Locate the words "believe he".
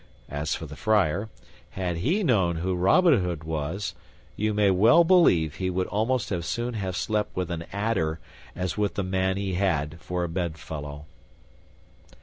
5.03-5.69